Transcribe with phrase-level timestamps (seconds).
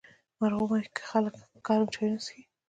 [0.39, 2.41] مرغومی کې خلک ګرم چایونه څښي.